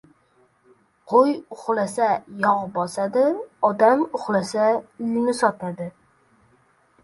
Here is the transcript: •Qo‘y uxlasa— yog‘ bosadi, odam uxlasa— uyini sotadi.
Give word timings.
•Qo‘y 1.11 1.35
uxlasa— 1.55 2.07
yog‘ 2.47 2.65
bosadi, 2.79 3.27
odam 3.71 4.03
uxlasa— 4.21 4.67
uyini 5.05 5.41
sotadi. 5.45 5.93